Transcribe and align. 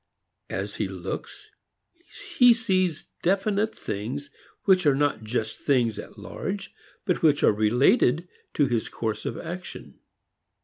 As 0.49 0.73
he 0.77 0.87
looks, 0.87 1.51
he 2.35 2.55
sees 2.55 3.05
definite 3.21 3.75
things 3.77 4.31
which 4.63 4.87
are 4.87 4.95
not 4.95 5.23
just 5.23 5.59
things 5.59 5.99
at 5.99 6.17
large 6.17 6.73
but 7.05 7.21
which 7.21 7.43
are 7.43 7.53
related 7.53 8.27
to 8.55 8.65
his 8.65 8.89
course 8.89 9.27
of 9.27 9.37
action. 9.37 9.99